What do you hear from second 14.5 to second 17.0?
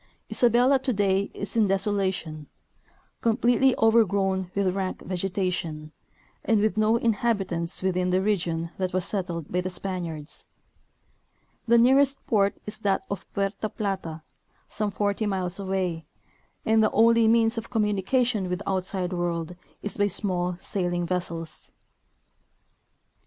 some forty iniles away, and the